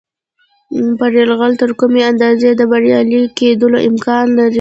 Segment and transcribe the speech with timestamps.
[1.19, 4.49] یرغل تر کومې اندازې د بریالي کېدلو امکان لري.